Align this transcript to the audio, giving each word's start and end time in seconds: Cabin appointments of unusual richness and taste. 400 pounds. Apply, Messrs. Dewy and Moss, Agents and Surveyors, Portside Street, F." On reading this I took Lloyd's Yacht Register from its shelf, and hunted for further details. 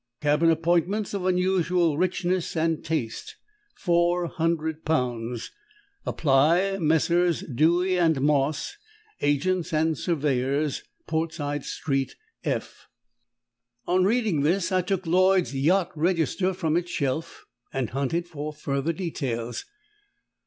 Cabin 0.19 0.49
appointments 0.49 1.13
of 1.13 1.27
unusual 1.27 1.95
richness 1.95 2.57
and 2.57 2.83
taste. 2.83 3.35
400 3.75 4.83
pounds. 4.83 5.51
Apply, 6.07 6.79
Messrs. 6.79 7.41
Dewy 7.41 7.99
and 7.99 8.19
Moss, 8.19 8.77
Agents 9.21 9.71
and 9.71 9.95
Surveyors, 9.95 10.81
Portside 11.05 11.65
Street, 11.65 12.15
F." 12.43 12.87
On 13.87 14.03
reading 14.03 14.41
this 14.41 14.71
I 14.71 14.81
took 14.81 15.05
Lloyd's 15.05 15.53
Yacht 15.55 15.91
Register 15.95 16.55
from 16.55 16.75
its 16.75 16.89
shelf, 16.89 17.45
and 17.71 17.91
hunted 17.91 18.27
for 18.27 18.51
further 18.51 18.93
details. 18.93 19.65